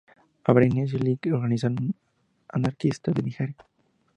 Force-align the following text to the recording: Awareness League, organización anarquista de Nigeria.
Awareness 0.45 0.93
League, 0.95 1.31
organización 1.31 1.93
anarquista 2.49 3.11
de 3.11 3.21
Nigeria. 3.21 3.57